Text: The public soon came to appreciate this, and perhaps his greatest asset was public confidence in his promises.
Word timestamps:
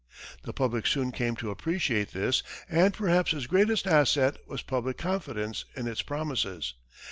The 0.41 0.51
public 0.51 0.87
soon 0.87 1.11
came 1.11 1.35
to 1.35 1.51
appreciate 1.51 2.09
this, 2.11 2.41
and 2.67 2.91
perhaps 2.91 3.33
his 3.33 3.45
greatest 3.45 3.85
asset 3.85 4.37
was 4.47 4.63
public 4.63 4.97
confidence 4.97 5.65
in 5.75 5.85
his 5.85 6.01
promises. 6.01 6.73